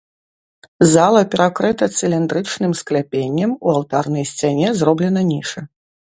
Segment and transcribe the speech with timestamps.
[0.93, 5.61] Зала перакрыта цыліндрычным скляпеннем, у алтарнай сцяне зроблена ніша.